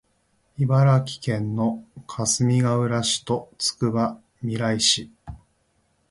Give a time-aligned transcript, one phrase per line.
[0.57, 5.11] 茨城県のかすみがうら市とつくばみらい市